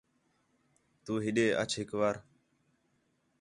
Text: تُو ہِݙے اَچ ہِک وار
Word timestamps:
تُو 1.03 1.13
ہِݙے 1.23 1.47
اَچ 1.61 1.71
ہِک 1.79 1.91
وار 1.99 2.15